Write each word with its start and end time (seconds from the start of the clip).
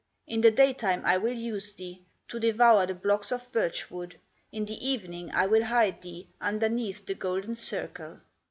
In 0.25 0.41
the 0.41 0.49
day 0.49 0.73
time 0.73 1.03
I 1.05 1.17
will 1.17 1.31
use 1.35 1.75
thee 1.75 2.01
To 2.29 2.39
devour 2.39 2.87
the 2.87 2.95
blocks 2.95 3.31
of 3.31 3.51
birch 3.51 3.91
wood; 3.91 4.19
In 4.51 4.65
the 4.65 4.83
evening 4.89 5.29
I 5.31 5.45
will 5.45 5.65
hide 5.65 6.01
thee 6.01 6.27
Underneath 6.41 7.05
the 7.05 7.13
golden 7.13 7.53
circle." 7.53 8.19